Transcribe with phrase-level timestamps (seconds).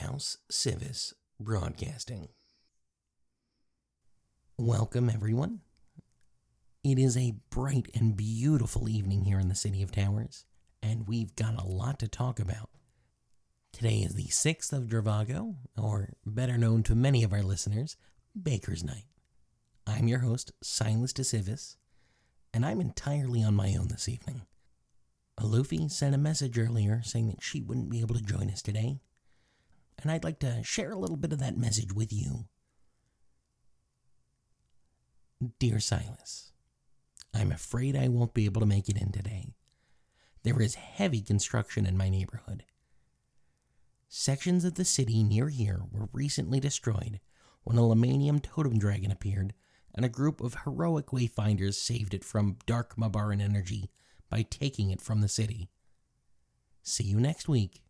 [0.00, 2.28] House Civis Broadcasting.
[4.56, 5.60] Welcome, everyone.
[6.82, 10.46] It is a bright and beautiful evening here in the City of Towers,
[10.82, 12.70] and we've got a lot to talk about.
[13.74, 17.98] Today is the 6th of Dravago, or better known to many of our listeners,
[18.40, 19.04] Baker's Night.
[19.86, 21.76] I'm your host, Silas DeCivis,
[22.54, 24.42] and I'm entirely on my own this evening.
[25.38, 29.00] Alufi sent a message earlier saying that she wouldn't be able to join us today,
[30.02, 32.46] and I'd like to share a little bit of that message with you.
[35.58, 36.52] Dear Silas,
[37.32, 39.54] I'm afraid I won't be able to make it in today.
[40.42, 42.64] There is heavy construction in my neighborhood.
[44.08, 47.20] Sections of the city near here were recently destroyed
[47.62, 49.54] when a Lemanium totem dragon appeared
[49.94, 53.90] and a group of heroic wayfinders saved it from dark Mabaran energy
[54.28, 55.68] by taking it from the city.
[56.82, 57.82] See you next week,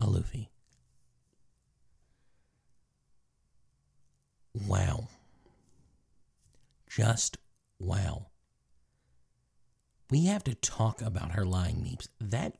[0.00, 0.51] Alufi.
[4.72, 5.08] Wow.
[6.88, 7.36] Just
[7.78, 8.28] wow.
[10.10, 12.08] We have to talk about her lying meeps.
[12.18, 12.54] That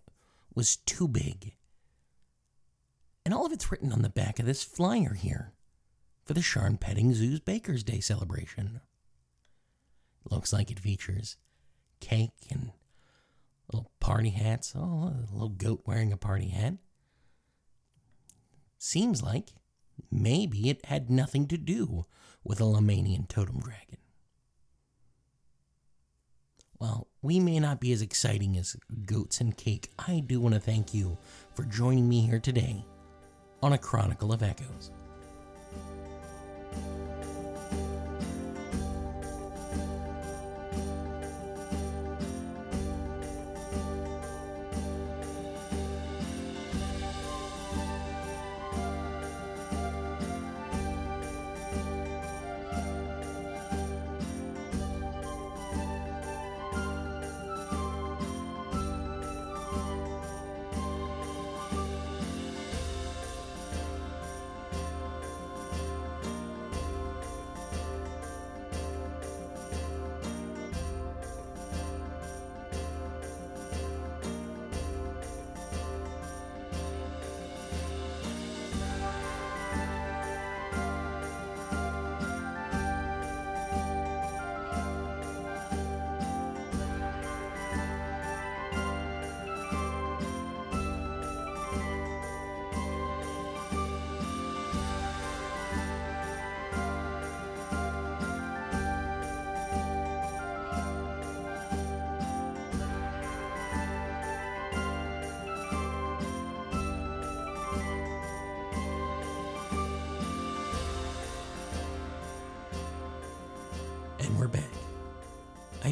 [0.55, 1.55] was too big.
[3.25, 5.55] And all of it's written on the back of this flyer here
[6.23, 8.83] for the Sharn Petting Zoo's Baker's Day celebration.
[10.31, 11.39] Looks like it features
[12.01, 12.73] cake and
[13.73, 14.75] little party hats.
[14.77, 16.75] Oh, a little goat wearing a party hat.
[18.77, 19.55] Seems like
[20.11, 22.07] maybe it had nothing to do
[22.45, 23.99] with a Lamannian totem dragon.
[26.79, 28.77] Well, we may not be as exciting as
[29.07, 29.91] goats and cake.
[29.99, 31.17] I do want to thank you
[31.55, 32.85] for joining me here today
[33.63, 34.91] on a Chronicle of Echoes.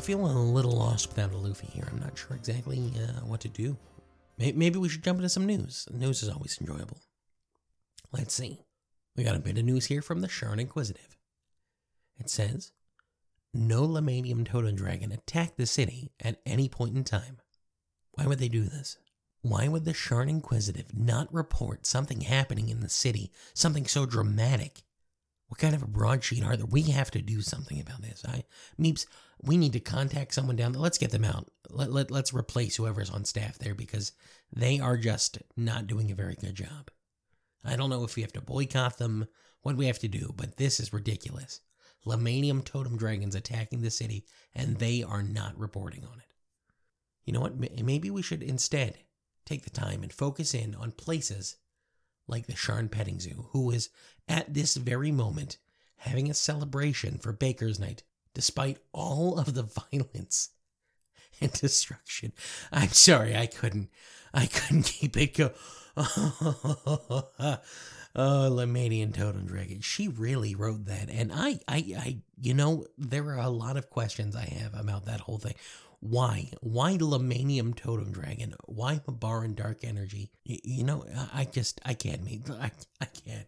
[0.00, 1.86] I feel a little lost without a Luffy here.
[1.86, 3.76] I'm not sure exactly uh, what to do.
[4.38, 5.86] Maybe we should jump into some news.
[5.92, 6.96] News is always enjoyable.
[8.10, 8.62] Let's see.
[9.14, 11.18] We got a bit of news here from the Sharn Inquisitive.
[12.18, 12.72] It says
[13.52, 17.36] No Lemanium Totem Dragon attacked the city at any point in time.
[18.12, 18.96] Why would they do this?
[19.42, 24.82] Why would the Sharn Inquisitive not report something happening in the city, something so dramatic?
[25.48, 26.64] What kind of a broadsheet are there?
[26.64, 28.24] We have to do something about this.
[28.26, 28.44] I
[28.80, 29.04] Meeps,
[29.42, 30.80] we need to contact someone down there.
[30.80, 31.48] Let's get them out.
[31.70, 34.12] Let, let, let's replace whoever's on staff there because
[34.52, 36.90] they are just not doing a very good job.
[37.64, 39.26] I don't know if we have to boycott them,
[39.62, 41.60] what we have to do, but this is ridiculous.
[42.06, 44.24] Lemanium totem dragons attacking the city,
[44.54, 46.34] and they are not reporting on it.
[47.24, 47.58] You know what?
[47.58, 48.98] Maybe we should instead
[49.44, 51.56] take the time and focus in on places
[52.26, 53.90] like the Sharn Petting Zoo, who is
[54.28, 55.58] at this very moment
[55.96, 58.02] having a celebration for Baker's Night,
[58.34, 60.50] despite all of the violence
[61.40, 62.32] and destruction.
[62.72, 63.90] I'm sorry, I couldn't,
[64.34, 65.52] I couldn't keep it go.
[68.16, 69.80] Oh, Lamannian Totem Dragon.
[69.82, 71.08] She really wrote that.
[71.10, 75.04] And I, I, I, you know, there are a lot of questions I have about
[75.06, 75.54] that whole thing.
[76.00, 76.50] Why?
[76.60, 78.54] Why Lemanium Totem Dragon?
[78.66, 80.32] Why Mabaran Dark Energy?
[80.48, 83.46] Y- You know, I just, I can't, I, I can't,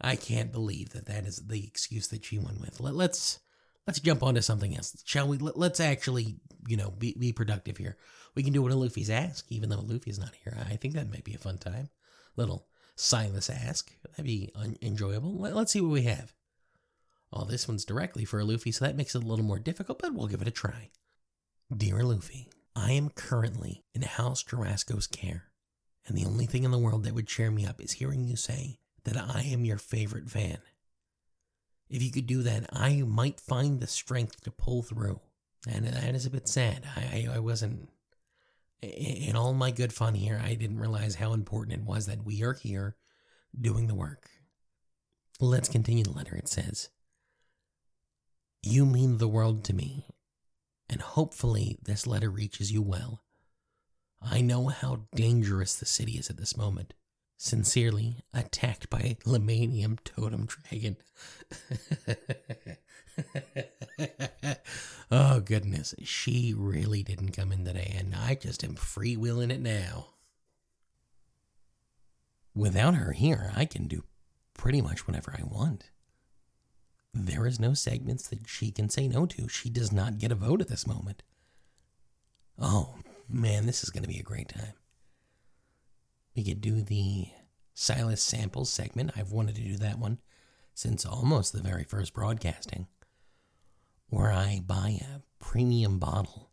[0.00, 2.78] I can't believe that that is the excuse that she went with.
[2.80, 3.40] Let, let's,
[3.88, 5.38] let's jump onto something else, shall we?
[5.38, 6.36] Let, let's actually,
[6.66, 7.96] you know, be, be productive here.
[8.34, 10.54] We can do what Luffy's ask, even though Luffy's not here.
[10.70, 11.88] I think that might be a fun time.
[12.36, 13.90] Little Silas ask.
[14.10, 15.38] That'd be un- enjoyable.
[15.38, 16.34] Let, let's see what we have.
[17.32, 20.12] Oh, this one's directly for Luffy, so that makes it a little more difficult, but
[20.12, 20.90] we'll give it a try.
[21.74, 25.44] Dear Luffy, I am currently in House Jorasco's care,
[26.06, 28.36] And the only thing in the world that would cheer me up is hearing you
[28.36, 30.58] say that I am your favorite fan.
[31.90, 35.20] If you could do that, I might find the strength to pull through.
[35.68, 36.84] And that is a bit sad.
[36.96, 37.88] I, I wasn't,
[38.82, 42.42] in all my good fun here, I didn't realize how important it was that we
[42.42, 42.96] are here
[43.58, 44.28] doing the work.
[45.40, 46.36] Let's continue the letter.
[46.36, 46.90] It says,
[48.62, 50.06] You mean the world to me,
[50.88, 53.22] and hopefully this letter reaches you well.
[54.20, 56.94] I know how dangerous the city is at this moment.
[57.40, 60.96] Sincerely, attacked by Lemanium Totem Dragon.
[65.12, 65.94] oh, goodness.
[66.02, 70.08] She really didn't come in today, and I just am freewheeling it now.
[72.56, 74.02] Without her here, I can do
[74.54, 75.90] pretty much whatever I want.
[77.14, 79.48] There is no segments that she can say no to.
[79.48, 81.22] She does not get a vote at this moment.
[82.58, 82.96] Oh,
[83.28, 84.72] man, this is going to be a great time.
[86.36, 87.28] We could do the
[87.74, 89.12] Silas Samples segment.
[89.16, 90.18] I've wanted to do that one
[90.74, 92.86] since almost the very first broadcasting,
[94.08, 96.50] where I buy a premium bottle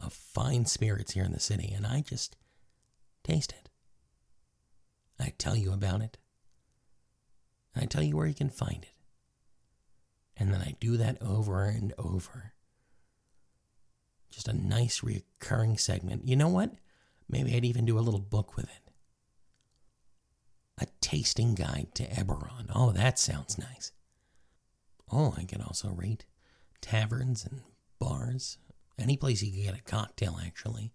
[0.00, 2.36] of fine spirits here in the city and I just
[3.22, 3.70] taste it.
[5.18, 6.18] I tell you about it.
[7.74, 8.92] I tell you where you can find it.
[10.36, 12.52] And then I do that over and over.
[14.30, 16.26] Just a nice recurring segment.
[16.26, 16.72] You know what?
[17.28, 18.90] Maybe I'd even do a little book with it.
[20.78, 22.70] A tasting guide to Eberron.
[22.74, 23.92] Oh, that sounds nice.
[25.10, 26.24] Oh, I could also rate
[26.80, 27.62] taverns and
[27.98, 28.58] bars.
[28.98, 30.92] Any place you could get a cocktail, actually.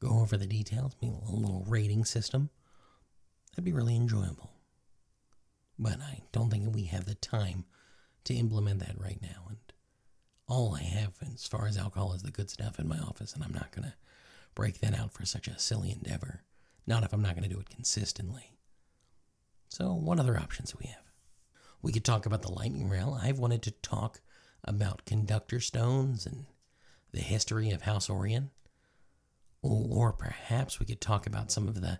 [0.00, 2.50] Go over the details, maybe a little rating system.
[3.52, 4.50] That'd be really enjoyable.
[5.78, 7.64] But I don't think we have the time
[8.24, 9.46] to implement that right now.
[9.48, 9.58] And
[10.46, 13.42] all I have as far as alcohol is the good stuff in my office, and
[13.42, 13.94] I'm not going to
[14.60, 16.42] break that out for such a silly endeavor.
[16.86, 18.58] Not if I'm not going to do it consistently.
[19.70, 21.02] So, what other options do we have?
[21.80, 23.18] We could talk about the lightning rail.
[23.22, 24.20] I've wanted to talk
[24.62, 26.44] about conductor stones and
[27.10, 28.50] the history of House Orien.
[29.62, 31.98] Or perhaps we could talk about some of the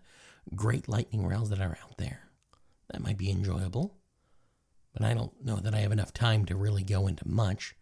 [0.55, 2.29] great lightning rails that are out there.
[2.91, 3.97] That might be enjoyable,
[4.93, 7.75] but I don't know that I have enough time to really go into much.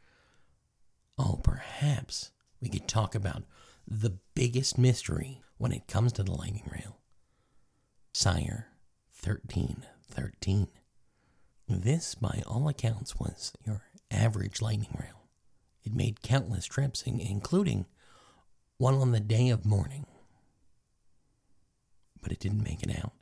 [1.19, 3.43] Oh, perhaps we could talk about
[3.91, 6.99] the biggest mystery when it comes to the lightning rail.
[8.13, 8.69] Sire
[9.23, 10.69] 1313.
[11.69, 15.29] This, by all accounts, was your average lightning rail.
[15.85, 17.87] It made countless trips, including
[18.77, 20.07] one on the day of mourning.
[22.21, 23.13] But it didn't make it out.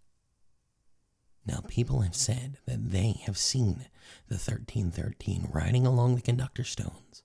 [1.47, 3.87] Now, people have said that they have seen
[4.29, 7.23] the 1313 riding along the conductor stones.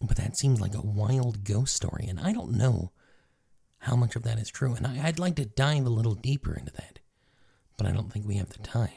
[0.00, 2.92] But that seems like a wild ghost story, and I don't know
[3.78, 4.74] how much of that is true.
[4.74, 7.00] And I, would like to dive a little deeper into that
[7.78, 8.90] but I don't think we have the time.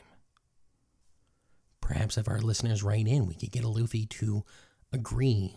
[1.80, 4.44] Perhaps if our listeners write in, we could get a Luffy to
[4.92, 5.56] agree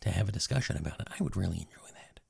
[0.00, 1.08] to have a discussion about it.
[1.08, 2.20] I would really enjoy that.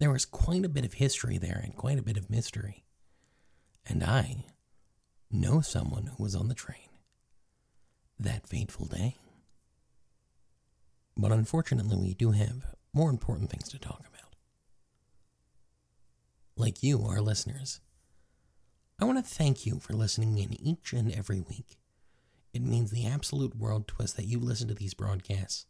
[0.00, 2.84] There was quite a bit of history there and quite a bit of mystery.
[3.86, 4.44] And I
[5.30, 6.88] know someone who was on the train
[8.18, 9.16] that fateful day.
[11.16, 14.34] But unfortunately, we do have more important things to talk about.
[16.56, 17.80] Like you, our listeners,
[19.00, 21.78] I want to thank you for listening in each and every week.
[22.52, 25.66] It means the absolute world to us that you listen to these broadcasts,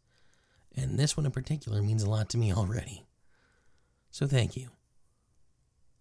[0.75, 3.03] and this one in particular means a lot to me already.
[4.11, 4.69] So thank you.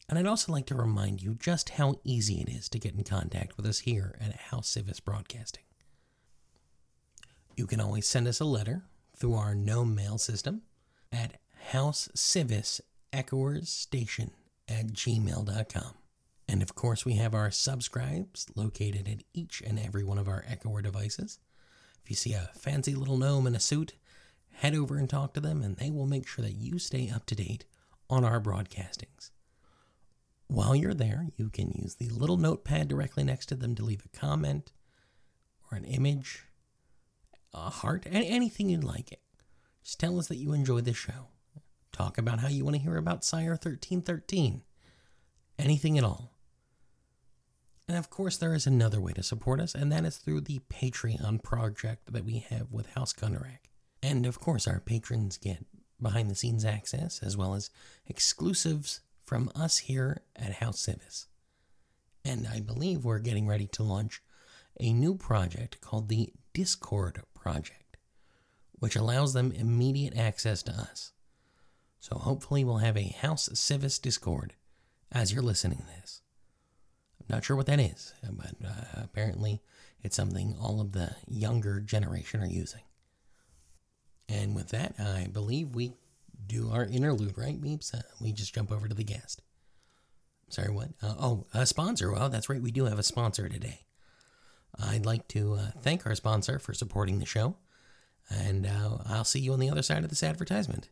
[0.08, 3.04] And I'd also like to remind you just how easy it is to get in
[3.04, 5.64] contact with us here at House Civis Broadcasting.
[7.56, 8.82] You can always send us a letter
[9.16, 10.62] through our no mail system
[11.12, 11.38] at
[11.72, 14.30] housecivisechoersstation
[14.68, 15.94] at gmail.com.
[16.48, 20.44] And of course, we have our subscribes located at each and every one of our
[20.46, 21.38] Echoer devices.
[22.02, 23.94] If you see a fancy little gnome in a suit,
[24.52, 27.24] head over and talk to them, and they will make sure that you stay up
[27.26, 27.64] to date
[28.10, 29.30] on our broadcastings.
[30.48, 34.04] While you're there, you can use the little notepad directly next to them to leave
[34.04, 34.72] a comment
[35.70, 36.44] or an image,
[37.54, 39.12] a heart, anything you'd like.
[39.12, 39.20] It.
[39.82, 41.28] Just tell us that you enjoy the show.
[41.92, 44.62] Talk about how you want to hear about Sire 1313.
[45.58, 46.32] Anything at all.
[47.86, 50.60] And of course, there is another way to support us, and that is through the
[50.72, 53.68] Patreon project that we have with House Gunnerak.
[54.02, 55.64] And of course, our patrons get
[56.00, 57.70] behind the scenes access as well as
[58.06, 61.26] exclusives from us here at House Civis.
[62.24, 64.22] And I believe we're getting ready to launch
[64.80, 67.98] a new project called the Discord Project,
[68.72, 71.12] which allows them immediate access to us.
[72.00, 74.54] So hopefully, we'll have a House Civis Discord
[75.12, 76.22] as you're listening to this.
[77.20, 79.60] I'm not sure what that is, but uh, apparently
[80.02, 82.80] it's something all of the younger generation are using.
[84.26, 85.92] And with that, I believe we
[86.46, 87.94] do our interlude, right, Beeps?
[87.94, 89.42] Uh, we just jump over to the guest.
[90.48, 90.88] Sorry, what?
[91.02, 92.10] Uh, oh, a sponsor.
[92.10, 92.62] Well, that's right.
[92.62, 93.84] We do have a sponsor today.
[94.82, 97.56] I'd like to uh, thank our sponsor for supporting the show,
[98.30, 100.88] and uh, I'll see you on the other side of this advertisement.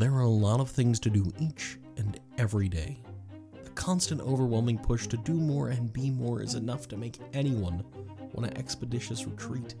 [0.00, 3.02] There are a lot of things to do each and every day.
[3.62, 7.84] The constant overwhelming push to do more and be more is enough to make anyone
[8.32, 9.74] want an expeditious retreat.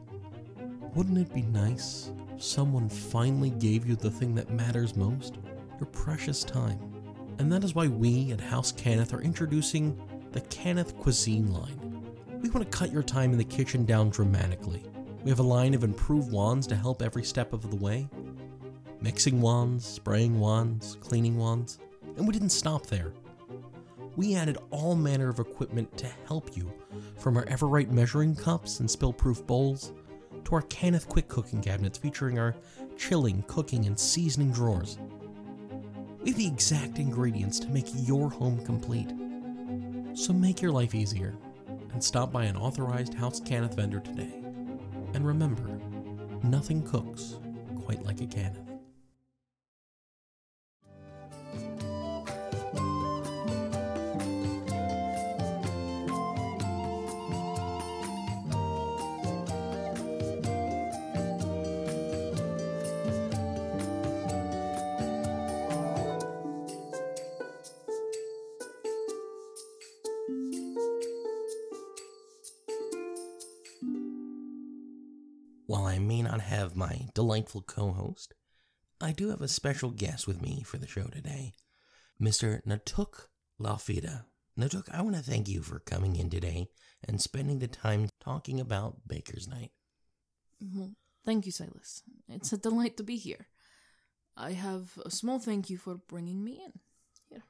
[0.94, 5.38] Wouldn't it be nice if someone finally gave you the thing that matters most?
[5.78, 6.78] Your precious time.
[7.38, 9.98] And that is why we at House Cannith are introducing
[10.32, 12.04] the Cannith Cuisine line.
[12.42, 14.82] We want to cut your time in the kitchen down dramatically.
[15.24, 18.06] We have a line of improved wands to help every step of the way
[19.00, 21.78] mixing wands, spraying wands, cleaning wands,
[22.16, 23.12] and we didn't stop there.
[24.16, 26.70] We added all manner of equipment to help you,
[27.18, 29.92] from our Everright measuring cups and spill-proof bowls,
[30.44, 32.54] to our Cannith quick cooking cabinets featuring our
[32.96, 34.98] chilling, cooking, and seasoning drawers.
[36.22, 39.10] We have the exact ingredients to make your home complete.
[40.14, 41.34] So make your life easier
[41.92, 44.34] and stop by an authorized House Cannith vendor today.
[45.14, 45.80] And remember,
[46.42, 47.38] nothing cooks
[47.84, 48.69] quite like a Cannith.
[75.90, 78.32] I may not have my delightful co host,
[79.00, 81.52] I do have a special guest with me for the show today,
[82.22, 82.64] Mr.
[82.64, 83.26] Natuk
[83.60, 84.26] Lafida.
[84.56, 86.68] Natuk, I want to thank you for coming in today
[87.08, 89.72] and spending the time talking about Baker's Night.
[90.60, 90.92] Well,
[91.24, 92.04] thank you, Silas.
[92.28, 93.48] It's a delight to be here.
[94.36, 96.72] I have a small thank you for bringing me in.
[97.28, 97.42] Here.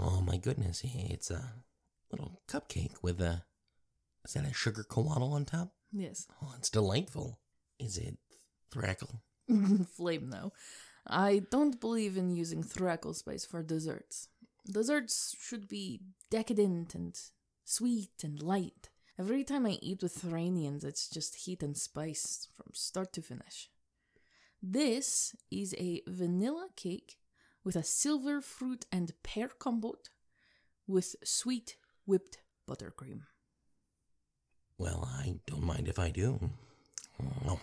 [0.00, 1.52] Oh my goodness, it's a
[2.10, 3.44] little cupcake with a.
[4.24, 5.74] Is that a sugar couatl on top?
[5.94, 6.26] Yes.
[6.42, 7.38] Oh, it's delightful.
[7.78, 8.18] Is it
[8.70, 9.22] thrackle?
[9.96, 10.52] Flame, though.
[11.06, 14.28] I don't believe in using thrackle spice for desserts.
[14.66, 17.18] Desserts should be decadent and
[17.64, 18.88] sweet and light.
[19.18, 23.70] Every time I eat with Thoranians, it's just heat and spice from start to finish.
[24.60, 27.18] This is a vanilla cake
[27.62, 30.08] with a silver fruit and pear compote
[30.86, 33.20] with sweet whipped buttercream.
[34.84, 36.28] Well, I don't mind if I do.
[37.48, 37.58] Oh,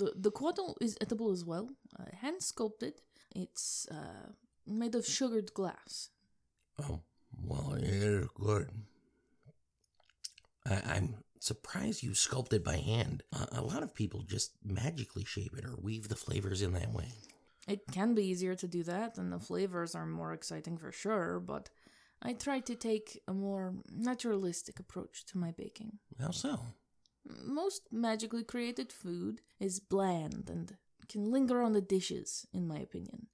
[0.00, 1.66] The the couatl is edible as well,
[1.98, 2.94] uh, hand sculpted.
[3.34, 4.26] It's uh,
[4.66, 6.10] made of sugared glass.
[6.84, 7.00] oh
[7.50, 8.66] well, it is good.
[10.66, 11.08] I, I'm
[11.40, 13.22] surprised you sculpted by hand.
[13.32, 16.92] A, a lot of people just magically shape it or weave the flavors in that
[16.92, 17.10] way.
[17.66, 21.40] It can be easier to do that, and the flavors are more exciting for sure.
[21.40, 21.70] But
[22.20, 25.98] I try to take a more naturalistic approach to my baking.
[26.20, 26.60] How so?
[27.44, 30.76] Most magically created food is bland and
[31.08, 33.28] can linger on the dishes, in my opinion.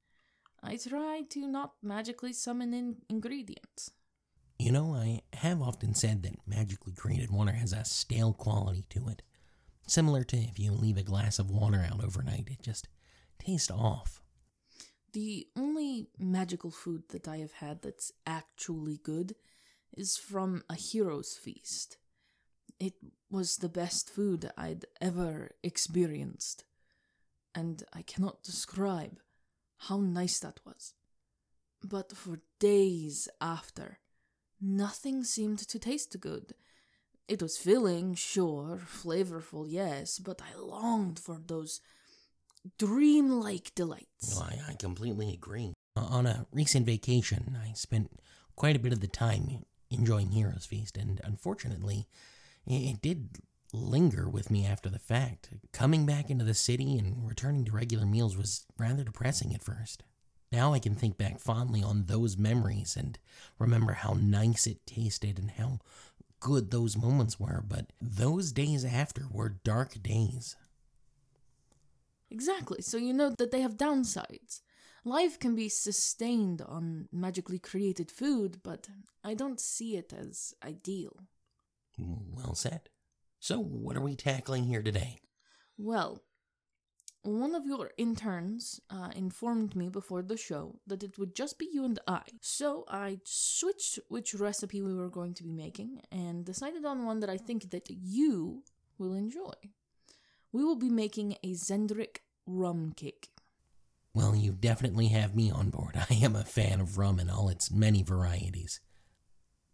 [0.62, 3.91] I try to not magically summon in ingredients.
[4.59, 9.09] You know, I have often said that magically created water has a stale quality to
[9.09, 9.23] it.
[9.87, 12.88] Similar to if you leave a glass of water out overnight, it just
[13.38, 14.21] tastes off.
[15.14, 19.37] The only magical food that I have had that's actually good
[19.97, 21.99] is from a hero's feast.
[22.80, 22.94] It
[23.30, 26.64] was the best food I'd ever experienced,
[27.54, 29.21] and I cannot describe
[29.76, 30.94] how nice that was.
[31.80, 34.00] But for days after,
[34.61, 36.54] nothing seemed to taste good.
[37.28, 41.80] It was filling, sure, flavorful, yes, but I longed for those
[42.78, 44.35] dreamlike delights.
[44.35, 45.73] Well, I, I completely agree.
[45.97, 48.11] On a recent vacation, I spent
[48.56, 52.06] quite a bit of the time enjoying Heroes Feast, and unfortunately,
[52.66, 53.38] it did
[53.73, 55.50] linger with me after the fact.
[55.73, 60.02] Coming back into the city and returning to regular meals was rather depressing at first.
[60.52, 63.18] Now I can think back fondly on those memories and
[63.59, 65.80] remember how nice it tasted and how
[66.38, 70.56] good those moments were, but those days after were dark days.
[72.35, 74.61] Exactly, so you know that they have downsides.
[75.05, 78.88] Life can be sustained on magically created food, but
[79.23, 81.14] I don't see it as ideal.
[81.97, 82.88] Well said.
[83.38, 85.21] So, what are we tackling here today?
[85.79, 86.25] Well,
[87.23, 91.69] one of your interns uh, informed me before the show that it would just be
[91.73, 92.23] you and I.
[92.41, 97.21] So I switched which recipe we were going to be making and decided on one
[97.21, 98.64] that I think that you
[98.99, 99.55] will enjoy.
[100.55, 103.29] We will be making a Xen'drik rum cake.
[104.15, 105.97] Well, you definitely have me on board.
[106.11, 108.81] I am a fan of rum in all its many varieties.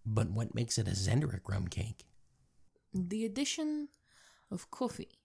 [0.07, 2.07] But what makes it a Xen'drik rum cake?
[2.95, 3.89] The addition
[4.51, 5.19] of coffee.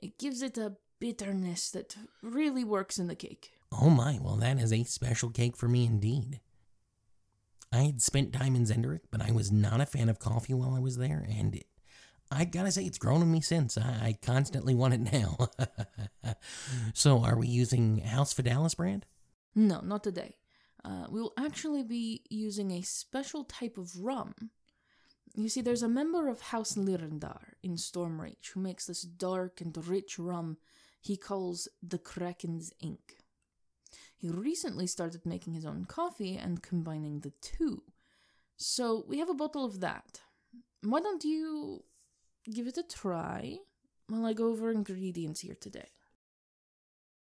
[0.00, 3.52] It gives it a bitterness that really works in the cake.
[3.70, 6.40] Oh my, well, that is a special cake for me indeed.
[7.70, 10.74] I had spent time in Xen'drik, but I was not a fan of coffee while
[10.74, 11.66] I was there, and it,
[12.30, 13.78] I gotta say, it's grown on me since.
[13.78, 15.48] I, I constantly want it now.
[16.94, 19.06] so, are we using House Fidelis brand?
[19.54, 20.36] No, not today.
[20.84, 24.34] Uh, we will actually be using a special type of rum.
[25.34, 29.76] You see, there's a member of House Lyrandar in Stormreach who makes this dark and
[29.86, 30.58] rich rum
[31.00, 33.18] he calls the Kraken's Ink.
[34.16, 37.82] He recently started making his own coffee and combining the two.
[38.56, 40.20] So we have a bottle of that.
[40.82, 41.84] Why don't you
[42.52, 43.58] give it a try
[44.08, 45.88] while I go over ingredients here today?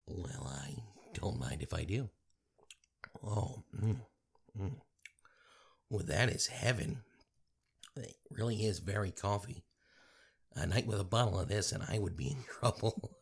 [0.08, 0.76] Well, I
[1.14, 2.10] don't mind if I do.
[3.24, 3.98] Oh, mm,
[4.60, 4.72] mm.
[5.90, 7.00] well, that is heaven.
[7.96, 9.64] It really is very coffee
[10.56, 13.18] a night with a bottle of this and I would be in trouble.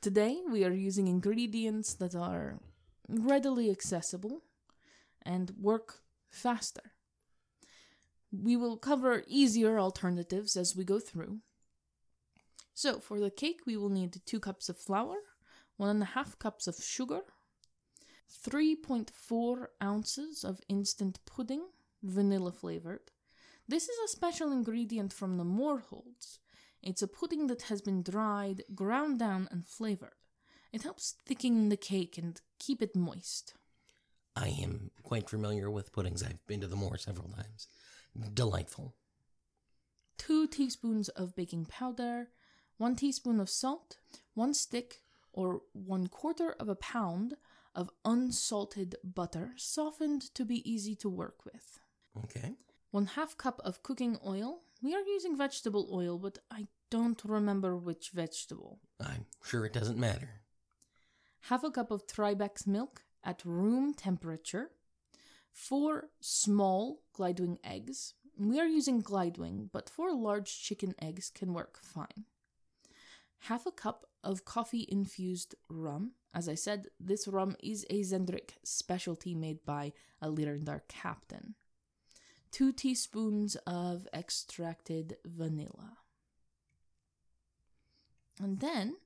[0.00, 2.58] Today, we are using ingredients that are
[3.08, 4.42] readily accessible
[5.22, 6.00] and work
[6.30, 6.92] faster.
[8.32, 11.40] We will cover easier alternatives as we go through.
[12.74, 15.16] So, for the cake, we will need two cups of flour,
[15.76, 17.22] one and a half cups of sugar,
[18.46, 21.66] 3.4 ounces of instant pudding,
[22.02, 23.10] vanilla flavored,
[23.70, 26.40] this is a special ingredient from the Mror Holds.
[26.82, 30.16] It's a pudding that has been dried, ground down, and flavored.
[30.72, 33.54] It helps thicken the cake and keep it moist.
[34.34, 36.20] I am quite familiar with puddings.
[36.20, 37.68] I've been to the Mror several times.
[38.34, 38.94] Delightful.
[40.18, 42.28] Two teaspoons of baking powder,
[42.76, 43.98] one teaspoon of salt,
[44.34, 47.34] one stick or one quarter of a pound
[47.74, 51.78] of unsalted butter, softened to be easy to work with.
[52.24, 52.56] Okay
[52.90, 54.62] one half cup of cooking oil.
[54.82, 58.80] We are using vegetable oil, but I don't remember which vegetable.
[59.00, 60.40] I'm sure it doesn't matter.
[61.42, 64.70] Half a cup of Tribex milk at room temperature.
[65.52, 68.14] Four small Glidewing eggs.
[68.36, 72.24] We are using Glidewing, but four large chicken eggs can work fine.
[73.44, 76.12] Half a cup of coffee infused rum.
[76.32, 81.54] As I said, this rum is a Xen'drik specialty made by a Lyrandar captain
[82.50, 85.98] two teaspoons of extracted vanilla.
[88.40, 88.96] And then,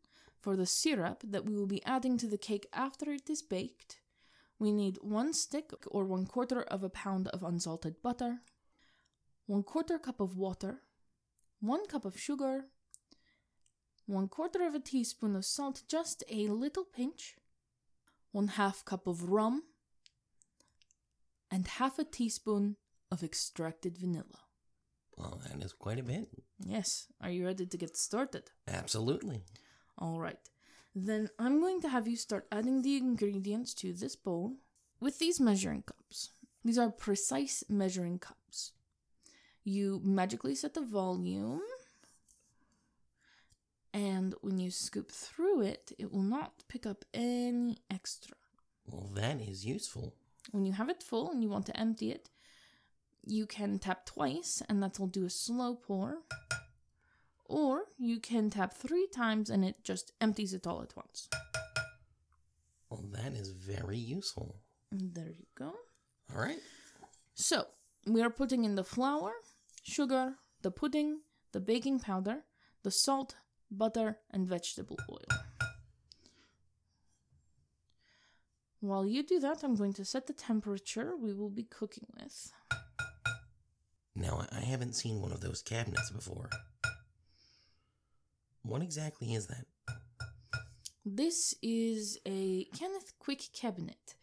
[0.41, 4.01] for the syrup that we will be adding to the cake after it is baked,
[4.59, 8.39] we need one stick or one quarter of a pound of unsalted butter,
[9.47, 10.83] one quarter cup of water,
[11.61, 12.67] one cup of sugar,
[14.07, 17.37] one quarter of a teaspoon of salt, just a little pinch,
[18.33, 19.63] one half cup of rum,
[21.51, 22.77] and half a teaspoon
[23.11, 24.41] of extracted vanilla.
[25.17, 26.29] Well, that is quite a bit.
[26.59, 27.07] Yes.
[27.21, 28.51] Are you ready to get started?
[28.67, 29.43] Absolutely.
[29.97, 30.39] All right.
[30.95, 34.55] Then I'm going to have you start adding the ingredients to this bowl
[35.01, 36.31] with these measuring cups.
[36.65, 38.73] These are precise measuring cups.
[39.65, 41.63] You magically set the volume,
[43.93, 48.37] and when you scoop through it, it will not pick up any extra.
[48.87, 50.15] Well, that is useful.
[50.53, 52.31] When you have it full and you want to empty it,
[53.27, 56.19] you can tap twice and that will do a slow pour.
[57.47, 61.29] Or you can tap three times and it just empties it all at once.
[62.89, 64.57] Well, that is very useful.
[64.93, 65.75] There you go.
[66.35, 66.59] All right.
[67.35, 67.67] So,
[68.07, 69.33] we are putting in the flour,
[69.83, 71.21] sugar, the pudding,
[71.53, 72.45] the baking powder,
[72.83, 73.37] the salt,
[73.71, 75.41] butter, and vegetable oil.
[78.81, 82.53] While you do that, I'm going to set the temperature we will be cooking with.
[84.15, 86.51] Now, I haven't seen one of those cabinets before.
[88.65, 89.67] What exactly is that?
[91.05, 94.15] This is a Cannith Quick cabinet.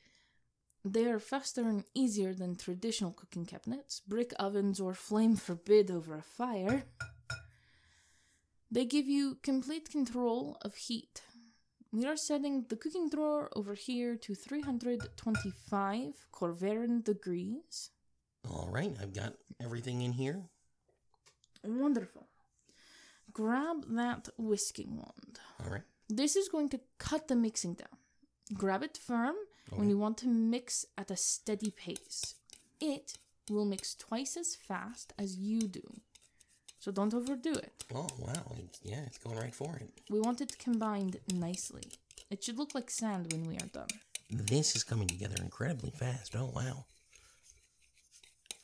[0.83, 6.15] They are faster and easier than traditional cooking cabinets, brick ovens, or flame forbid over
[6.15, 6.85] a fire.
[8.71, 11.21] They give you complete control of heat.
[11.91, 17.91] We are setting the cooking drawer over here to 325 Corvarin degrees.
[18.49, 20.41] All right, I've got everything in here.
[21.63, 22.30] Wonderful.
[23.31, 25.39] Grab that whisking wand.
[25.63, 25.83] All right.
[26.09, 27.97] This is going to cut the mixing down.
[28.53, 29.35] Grab it firm
[29.69, 32.35] when you want to mix at a steady pace.
[32.81, 33.17] It
[33.49, 35.83] will mix twice as fast as you do.
[36.79, 37.85] So don't overdo it.
[37.93, 38.55] Oh, wow.
[38.57, 39.89] It's, yeah, it's going right for it.
[40.09, 41.83] We want it combined nicely.
[42.29, 43.87] It should look like sand when we are done.
[44.29, 46.35] This is coming together incredibly fast.
[46.35, 46.85] Oh, wow.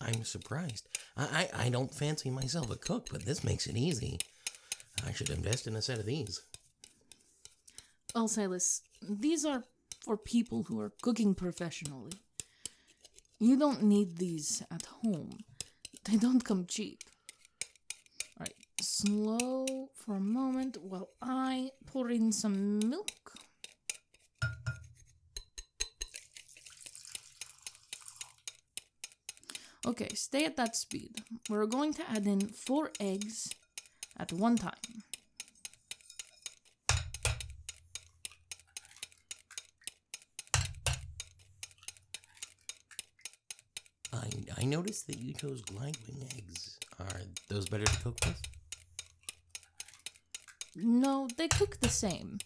[0.01, 0.87] I'm surprised.
[1.15, 4.19] I, I, I don't fancy myself a cook, but this makes it easy.
[5.05, 6.41] I should invest in a set of these.
[8.15, 9.63] Well, Silas, these are
[10.03, 12.13] for people who are cooking professionally.
[13.39, 15.37] You don't need these at home.
[16.05, 17.03] They don't come cheap.
[18.39, 23.33] Alright, slow for a moment while I pour in some milk.
[29.85, 31.21] Okay, stay at that speed.
[31.49, 33.49] We're going to add in four eggs
[34.17, 34.71] at one time.
[44.13, 46.77] I, I noticed that you chose glidewing eggs.
[46.99, 48.41] Are those better to cook with?
[50.75, 52.39] No, they cook the same,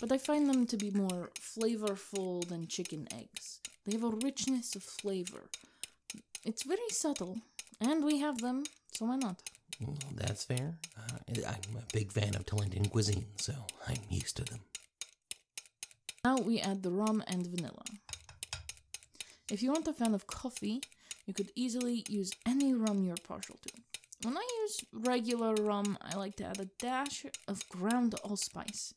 [0.00, 3.60] but I find them to be more flavorful than chicken eggs.
[3.84, 5.50] They have a richness of flavor.
[6.44, 7.40] It's very subtle,
[7.80, 9.50] and we have them, so why not?
[9.80, 10.78] Well, that's fair.
[10.96, 13.52] Uh, I'm a big fan of Talentan cuisine, so
[13.88, 14.60] I'm used to them.
[16.24, 17.84] Now we add the rum and vanilla.
[19.50, 20.80] If you aren't a fan of coffee,
[21.26, 23.72] you could easily use any rum you're partial to.
[24.22, 28.94] When I use regular rum, I like to add a dash of ground allspice.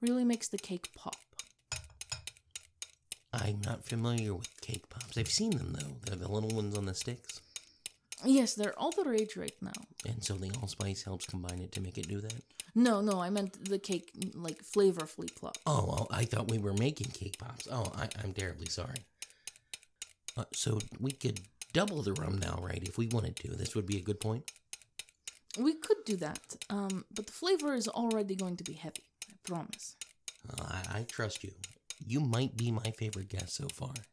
[0.00, 1.16] Really makes the cake pop.
[3.32, 5.18] I'm not familiar with cake pops.
[5.18, 5.96] I've seen them though.
[6.04, 7.40] They're the little ones on the sticks.
[8.24, 9.72] Yes, they're all the rage right now.
[10.06, 12.42] And so the allspice helps combine it to make it do that?
[12.74, 15.56] No, no, I meant the cake, like flavorfully plop.
[15.66, 17.68] Oh, well, I thought we were making cake pops.
[17.70, 18.98] Oh, I, I'm terribly sorry.
[20.36, 21.40] Uh, so we could
[21.72, 22.82] double the rum now, right?
[22.82, 23.48] If we wanted to.
[23.48, 24.50] This would be a good point.
[25.58, 29.02] We could do that, um, but the flavor is already going to be heavy.
[29.28, 29.96] I promise.
[30.48, 31.52] Uh, I, I trust you.
[32.06, 33.94] You might be my favorite guest so far.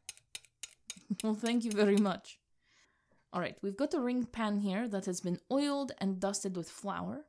[1.22, 2.36] Well, thank you very much.
[3.36, 6.70] All right, we've got a ring pan here that has been oiled and dusted with
[6.70, 7.26] flour.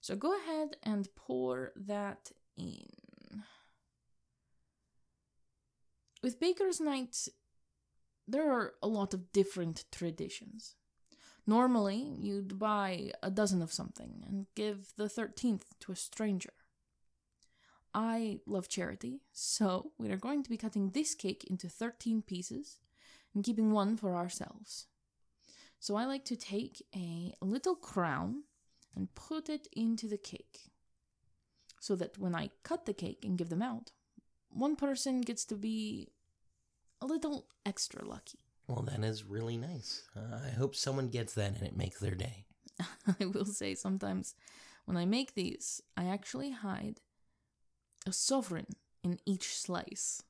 [0.00, 3.42] So go ahead and pour that in.
[6.22, 7.28] With Baker's Night,
[8.26, 10.76] there are a lot of different traditions.
[11.46, 16.54] Normally, you'd buy a dozen of something and give the 13th to a stranger.
[17.92, 22.78] I love charity, so we are going to be cutting this cake into 13 pieces
[23.34, 24.86] and keeping one for ourselves.
[25.80, 28.42] So I like to take a little crown
[28.94, 30.70] and put it into the cake
[31.80, 33.92] so that when I cut the cake and give them out,
[34.50, 36.08] one person gets to be
[37.00, 38.40] a little extra lucky.
[38.66, 40.02] Well, that is really nice.
[40.16, 42.44] Uh, I hope someone gets that and it makes their day.
[43.20, 44.34] I will say sometimes
[44.84, 47.00] when I make these, I actually hide
[48.06, 48.66] a sovereign
[49.04, 50.22] in each slice.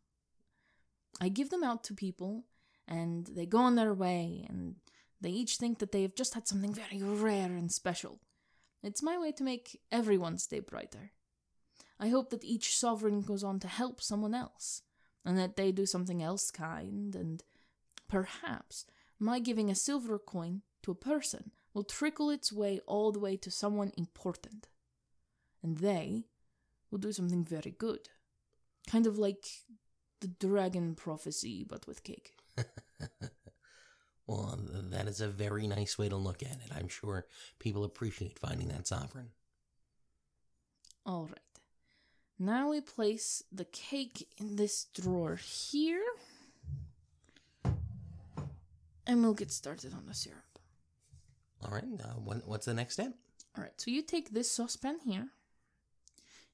[1.21, 2.45] I give them out to people
[2.87, 4.77] and they go on their way and
[5.21, 8.21] they each think that they have just had something very rare and special.
[8.83, 11.13] It's my way to make everyone's day brighter.
[11.99, 14.83] I hope that each sovereign goes on to help someone else
[15.25, 17.43] and that they do something else kind and
[18.09, 18.87] perhaps
[19.19, 23.37] my giving a silver coin to a person will trickle its way all the way
[23.37, 24.69] to someone important.
[25.63, 26.25] And they
[26.91, 28.09] will do something very good.
[28.89, 29.47] Kind of like
[30.21, 32.35] the dragon prophecy, but with cake.
[34.29, 34.59] Well,
[34.91, 36.71] that is a very nice way to look at it.
[36.77, 37.27] I'm sure
[37.59, 39.31] people appreciate finding that sovereign.
[41.07, 41.39] All right.
[42.39, 46.05] Now we place the cake in this drawer here.
[49.07, 50.45] And we'll get started on the syrup.
[51.65, 53.15] All right, uh, what, what's the next step?
[53.57, 55.29] All right, so you take this saucepan here.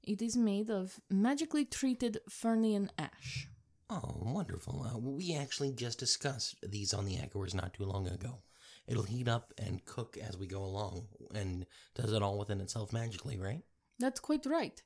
[0.03, 3.49] It is made of magically treated Fernian ash.
[3.90, 4.87] Oh, wonderful.
[4.90, 8.42] Uh, we actually just discussed these on the Echoers not too long ago.
[8.87, 12.92] It'll heat up and cook as we go along, and does it all within itself
[12.92, 13.62] magically, right?
[13.99, 14.83] That's quite right.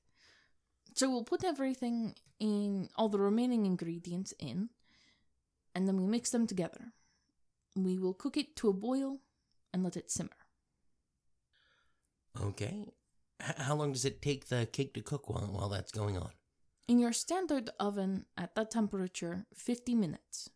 [0.94, 4.70] So we'll put everything in, all the remaining ingredients in,
[5.74, 6.92] and then we mix them together.
[7.76, 9.20] We will cook it to a boil
[9.72, 10.30] and let it simmer.
[12.40, 12.87] Okay.
[13.40, 16.30] H- how long does it take the cake to cook while, while that's going on?
[16.88, 20.48] In your standard oven at that temperature, 50 minutes.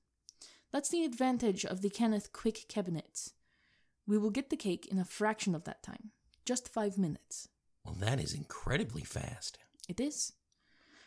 [0.73, 3.35] That's the advantage of the Cannith Quick Cabinets.
[4.07, 6.13] We will get the cake in a fraction of that time,
[6.47, 7.49] just five minutes.
[7.85, 9.59] Well, that is incredibly fast.
[9.91, 10.33] It is.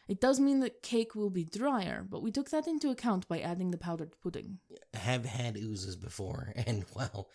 [0.08, 3.40] It does mean that cake will be drier, but we took that into account by
[3.40, 4.60] adding the powdered pudding.
[4.94, 7.30] Have had oozes before, and well,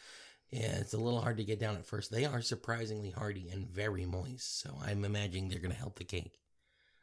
[0.53, 2.13] yeah, it's a little hard to get down at first.
[2.13, 6.05] They are surprisingly hardy and very moist, so I'm imagining they're going to help the
[6.05, 6.39] cake.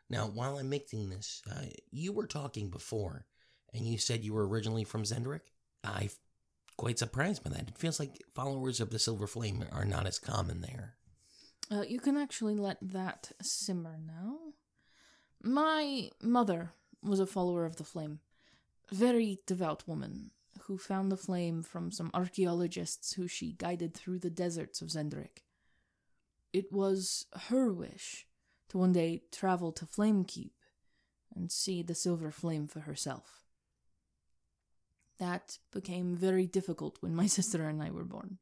[0.09, 3.25] Now, while I'm mixing this, uh, you were talking before,
[3.73, 5.41] and you said you were originally from Xen'drik.
[5.83, 6.09] I'm
[6.77, 7.69] quite surprised by that.
[7.69, 10.95] It feels like followers of the Silver Flame are not as common there.
[11.69, 14.37] Uh, you can actually let that simmer now.
[15.43, 16.71] My mother
[17.03, 18.19] was a follower of the flame,
[18.91, 20.31] very devout woman
[20.63, 25.43] who found the flame from some archaeologists who she guided through the deserts of Xen'drik.
[26.53, 28.26] It was her wish
[28.69, 30.51] to one day travel to Flamekeep
[31.35, 33.43] and see the silver flame for herself.
[35.19, 38.39] That became very difficult when my sister and I were born.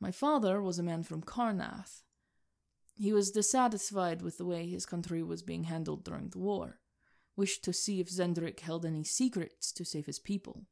[0.00, 2.02] My father was a man from Karrnath.
[2.94, 6.80] He was dissatisfied with the way his country was being handled during the war,
[7.36, 10.66] wished to see if Xen'drik held any secrets to save his people.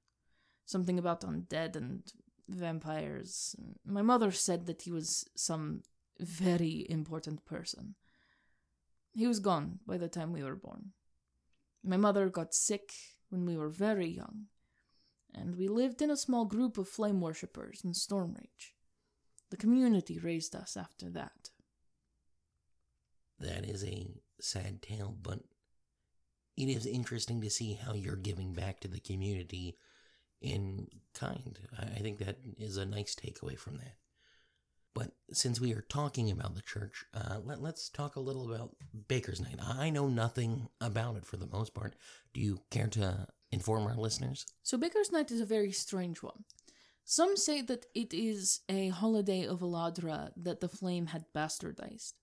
[0.67, 2.03] Something about undead and
[2.49, 3.57] vampires.
[3.85, 5.83] My mother said that he was some
[6.19, 7.95] very important person.
[9.13, 10.93] He was gone by the time we were born.
[11.83, 12.93] My mother got sick
[13.31, 14.47] when we were very young,
[15.35, 18.73] and we lived in a small group of flame worshippers in Stormreach.
[19.51, 21.51] The community raised us after that.
[23.39, 24.09] That is a
[24.41, 25.41] sad tale, but
[26.57, 29.77] it is interesting to see how you're giving back to the community
[30.41, 31.59] in kind.
[31.79, 33.97] I think that is a nice takeaway from that.
[34.95, 38.75] But since we are talking about the church, uh, let, let's talk a little about
[39.09, 39.59] Baker's Night.
[39.63, 41.95] I know nothing about it for the most part.
[42.35, 44.47] Do you care to inform our listeners?
[44.63, 46.45] So, Baker's Night is a very strange one.
[47.05, 52.15] Some say that it is a holiday of Olladra that the flame had bastardized.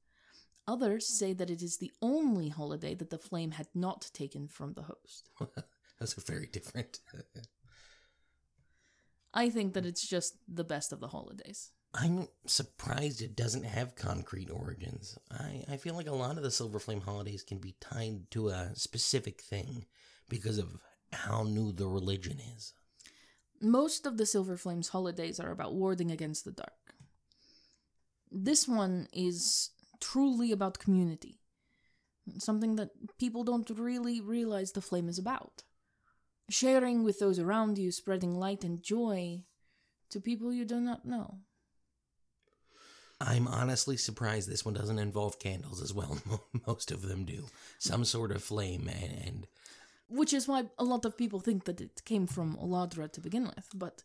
[0.68, 4.74] Others say that it is the only holiday that the flame had not taken from
[4.74, 5.30] the host.
[6.00, 7.00] Those are very different.
[9.34, 11.72] I think that it's just the best of the holidays.
[11.94, 15.18] I'm surprised it doesn't have concrete origins.
[15.32, 18.50] I, I feel like a lot of the Silver Flame holidays can be tied to
[18.50, 19.86] a specific thing
[20.30, 20.78] because of
[21.12, 22.74] how new the religion is.
[23.62, 26.74] Most of the Silver Flames holidays are about warding against the dark.
[28.32, 31.40] This one is truly about community.
[32.38, 35.64] Something that people don't really realize the flame is about.
[36.50, 39.46] Sharing with those around you, spreading light and joy
[40.10, 41.40] to people you do not know.
[43.20, 46.20] I'm honestly surprised this one doesn't involve candles as well.
[46.68, 47.46] Most of them do.
[47.80, 49.48] Some sort of flame and, and
[50.10, 53.44] which is why a lot of people think that it came from Olladra to begin
[53.44, 54.04] with, but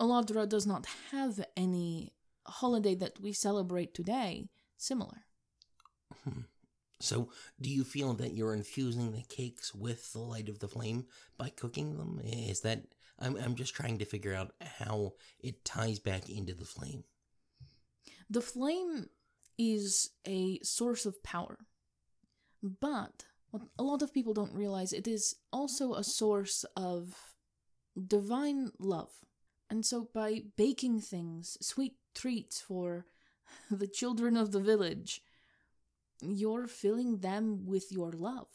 [0.00, 2.12] Olladra does not have any
[2.46, 5.24] holiday that we celebrate today similar.
[6.22, 6.42] Hmm.
[7.00, 7.30] So,
[7.60, 11.48] do you feel that you're infusing the cakes with the light of the flame by
[11.48, 12.20] cooking them?
[12.24, 12.84] Is that
[13.18, 17.04] I'm I'm just trying to figure out how it ties back into the flame.
[18.30, 19.06] The flame
[19.58, 21.58] is a source of power.
[22.62, 27.14] But what a lot of people don't realize it is also a source of
[28.08, 29.12] divine love.
[29.70, 33.06] And so by baking things, sweet treats for
[33.70, 35.20] the children of the village,
[36.20, 38.48] you're filling them with your love.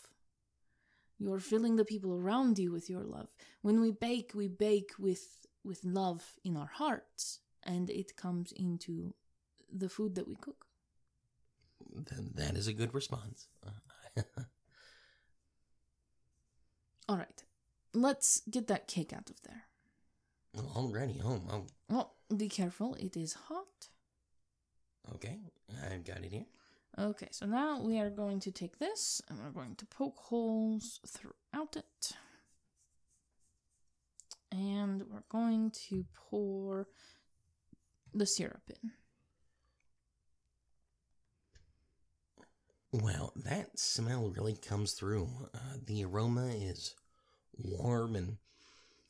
[1.19, 3.29] You're filling the people around you with your love.
[3.61, 9.13] When we bake, we bake with with love in our hearts, and it comes into
[9.71, 10.65] the food that we cook.
[11.93, 13.47] Then that is a good response.
[17.07, 17.43] All right,
[17.93, 19.63] let's get that cake out of there.
[20.75, 21.47] Already home.
[21.51, 23.89] Oh, Well, be careful, it is hot.
[25.15, 25.39] okay.
[25.91, 26.45] I've got it here.
[26.97, 30.99] Okay, so now we are going to take this and we're going to poke holes
[31.07, 32.11] throughout it.
[34.51, 36.87] And we're going to pour
[38.13, 38.91] the syrup in.
[42.91, 45.29] Well, that smell really comes through.
[45.53, 46.95] Uh, the aroma is
[47.55, 48.37] warm and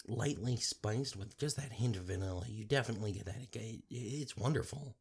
[0.08, 2.46] lightly spiced with just that hint of vanilla.
[2.48, 3.38] You definitely get that.
[3.54, 4.96] It, it's wonderful.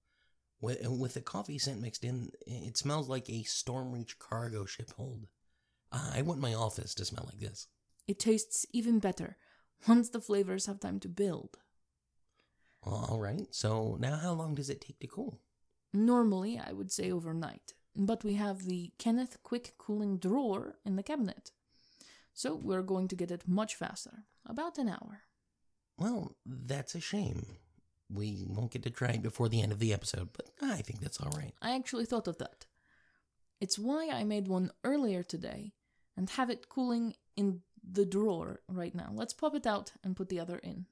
[0.60, 5.26] With, with the coffee scent mixed in, it smells like a Stormreach cargo ship hold.
[5.90, 7.68] I want my office to smell like this.
[8.06, 9.36] It tastes even better
[9.86, 11.58] once the flavors have time to build.
[12.82, 15.40] All right, so now how long does it take to cool?
[15.92, 21.02] Normally, I would say overnight, but we have the Cannith Quick Cooling Drawer in the
[21.02, 21.50] cabinet.
[22.32, 25.22] So we're going to get it much faster, about an hour.
[25.98, 27.56] Well, that's a shame.
[28.08, 31.00] We won't get to try it before the end of the episode, but I think
[31.00, 31.52] that's all right.
[31.60, 32.66] I actually thought of that.
[33.60, 35.72] It's why I made one earlier today
[36.16, 39.10] and have it cooling in the drawer right now.
[39.12, 40.86] Let's pop it out and put the other in.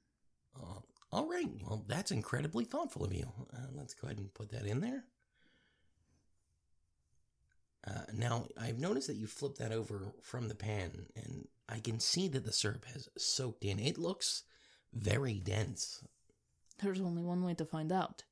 [0.60, 0.80] Uh,
[1.12, 1.48] all right.
[1.62, 3.30] Well, that's incredibly thoughtful of you.
[3.54, 5.04] Uh, let's go ahead and put that in there.
[7.86, 12.00] Uh, now, I've noticed that you flipped that over from the pan, and I can
[12.00, 13.78] see that the syrup has soaked in.
[13.78, 14.42] It looks
[14.92, 16.02] very dense.
[16.82, 18.24] There's only one way to find out.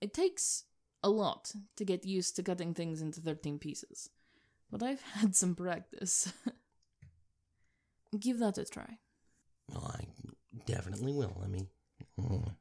[0.00, 0.64] It takes
[1.02, 4.08] a lot to get used to cutting things into 13 pieces,
[4.70, 6.32] but I've had some practice.
[8.18, 8.98] Give that a try.
[9.70, 10.04] Well, I
[10.64, 11.36] definitely will.
[11.38, 11.66] Let me.
[12.18, 12.54] Mm.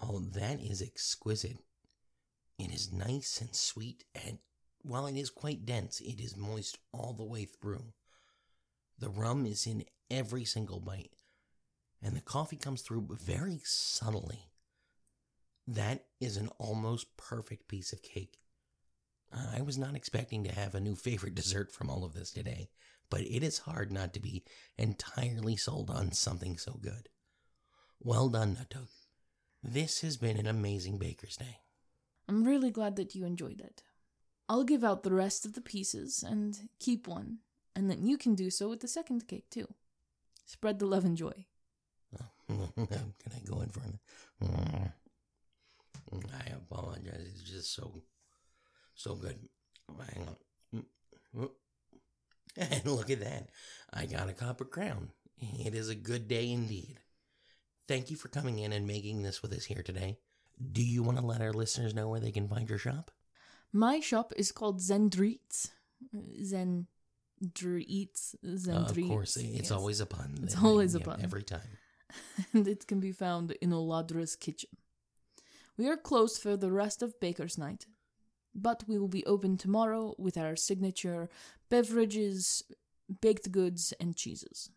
[0.00, 1.58] Oh, that is exquisite.
[2.60, 4.36] It is nice and sweet, and
[4.82, 7.94] while it is quite dense, it is moist all the way through.
[8.98, 11.16] The rum is in every single bite,
[12.02, 14.50] and the coffee comes through very subtly.
[15.66, 18.36] That is an almost perfect piece of cake.
[19.32, 22.68] I was not expecting to have a new favorite dessert from all of this today,
[23.08, 24.44] but it is hard not to be
[24.76, 27.08] entirely sold on something so good.
[28.00, 28.88] Well done, Nutug.
[29.62, 31.60] This has been an amazing Baker's Day.
[32.30, 33.82] I'm really glad that you enjoyed it.
[34.48, 37.38] I'll give out the rest of the pieces and keep one,
[37.74, 39.66] and then you can do so with the second cake too.
[40.46, 41.46] Spread the love and joy.
[42.48, 43.70] can I go in?
[44.44, 44.92] Mm.
[46.12, 47.32] I apologize.
[47.32, 48.00] It's just so,
[48.94, 49.36] so good.
[50.14, 51.48] Hang on.
[52.56, 53.48] And look at that.
[53.92, 55.10] I got a copper crown.
[55.40, 56.98] It is a good day indeed.
[57.86, 60.18] Thank you for coming in and making this with us here today.
[60.72, 63.10] Do you want to let our listeners know where they can find your shop?
[63.72, 65.70] My shop is called Zendreets.
[66.42, 66.86] Zen
[67.42, 68.34] Dreets.
[68.44, 69.70] Uh, of course, it's yes.
[69.70, 70.38] always a pun.
[70.42, 71.20] It's always a pun.
[71.22, 71.78] Every time.
[72.52, 74.70] and it can be found in Olladra's kitchen.
[75.76, 77.86] We are closed for the rest of Baker's Night,
[78.54, 81.30] but we will be open tomorrow with our signature
[81.70, 82.64] beverages,
[83.20, 84.70] baked goods, and cheeses.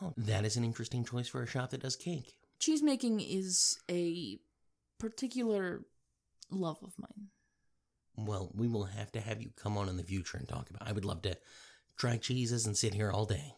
[0.00, 2.36] Oh, that is an interesting choice for a shop that does cake.
[2.58, 4.38] Cheese making is a
[5.00, 5.82] particular
[6.50, 7.28] love of mine.
[8.16, 10.82] Well, we will have to have you come on in the future and talk about.
[10.82, 10.90] It.
[10.90, 11.36] I would love to
[11.96, 13.54] try cheeses and sit here all day.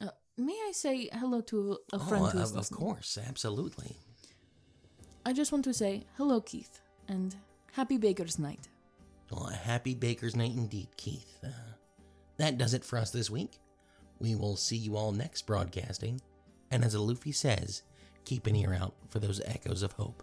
[0.00, 3.96] Uh, may I say hello to a, friend oh, who is of, of course, absolutely.
[5.24, 7.34] I just want to say hello, Keith, and
[7.72, 8.68] happy Baker's Night.
[9.30, 11.38] Well, a happy Baker's Night indeed, Keith.
[11.44, 11.48] Uh,
[12.38, 13.58] that does it for us this week.
[14.18, 16.20] We will see you all next broadcasting,
[16.70, 17.82] and as Luffy says,
[18.24, 20.22] keep an ear out for those echoes of hope.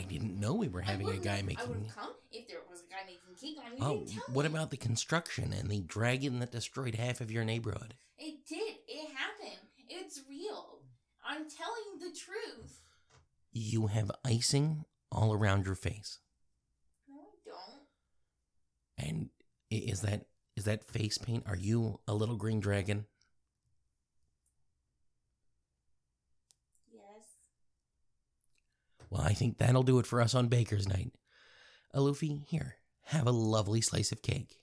[0.00, 1.90] I didn't know we were having a guy making.
[1.90, 3.76] I come if there was a guy making cake on.
[3.76, 4.50] You oh, what me.
[4.50, 7.94] about the construction and the dragon that destroyed half of your neighborhood?
[8.16, 8.76] It did.
[8.88, 9.60] It happened.
[9.90, 10.78] It's real.
[11.22, 12.80] I'm telling the truth.
[13.52, 16.20] You have icing all around your face.
[17.06, 17.50] No, I
[19.04, 19.06] don't.
[19.06, 19.28] And
[19.70, 20.26] is that
[20.56, 21.44] is that face paint?
[21.46, 23.04] Are you a little green dragon?
[29.10, 31.12] Well, I think that'll do it for us on Baker's Night.
[31.92, 34.58] Luffy, here, have a lovely slice of cake.